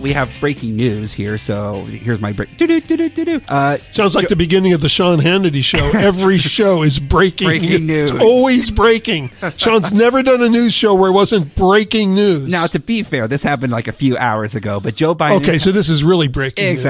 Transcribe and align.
We 0.00 0.12
have 0.12 0.30
breaking 0.40 0.76
news 0.76 1.12
here, 1.12 1.38
so 1.38 1.84
here's 1.84 2.20
my 2.20 2.32
break. 2.32 2.48
Uh, 3.48 3.76
Sounds 3.76 4.14
like 4.14 4.24
Jo- 4.24 4.28
the 4.28 4.36
beginning 4.36 4.72
of 4.72 4.80
the 4.80 4.88
Sean 4.88 5.18
Hannity 5.18 5.62
show. 5.62 5.90
Every 5.98 6.38
show 6.38 6.82
is 6.82 6.98
breaking, 6.98 7.48
Breaking 7.48 7.86
news. 7.86 8.10
It's 8.10 8.20
always 8.22 8.70
breaking. 8.70 9.28
Sean's 9.56 9.92
never 9.92 10.22
done 10.22 10.42
a 10.42 10.48
news 10.48 10.72
show 10.74 10.94
where 10.94 11.10
it 11.10 11.14
wasn't 11.14 11.54
breaking 11.54 12.14
news. 12.14 12.48
now, 12.48 12.66
to 12.66 12.78
be 12.78 13.02
fair, 13.02 13.26
this 13.28 13.42
happened 13.42 13.72
like 13.72 13.88
a 13.88 13.92
few 13.92 14.16
hours 14.16 14.54
ago, 14.54 14.80
but 14.80 14.94
Joe 14.94 15.14
Biden. 15.14 15.36
okay, 15.38 15.58
so 15.58 15.72
this 15.72 15.88
is 15.88 16.04
really 16.04 16.28
breaking 16.28 16.64
news. 16.74 16.82